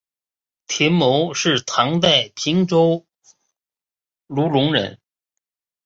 [0.65, 3.05] 田牟是唐代平州
[4.25, 4.99] 卢龙人。